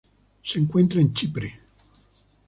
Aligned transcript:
Se 0.41 0.57
encuentra 0.57 0.99
en 0.99 1.13
Chipre. 1.13 1.59